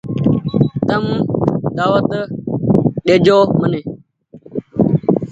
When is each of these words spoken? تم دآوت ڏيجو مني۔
تم 0.87 1.05
دآوت 1.77 2.09
ڏيجو 3.05 3.39
مني۔ 3.59 3.81